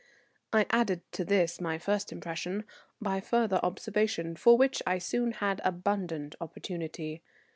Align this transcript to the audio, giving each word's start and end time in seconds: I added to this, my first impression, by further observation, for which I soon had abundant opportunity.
I 0.51 0.65
added 0.71 1.01
to 1.11 1.23
this, 1.23 1.61
my 1.61 1.77
first 1.77 2.11
impression, 2.11 2.63
by 2.99 3.21
further 3.21 3.59
observation, 3.61 4.35
for 4.35 4.57
which 4.57 4.81
I 4.87 4.97
soon 4.97 5.33
had 5.33 5.61
abundant 5.63 6.33
opportunity. 6.41 7.21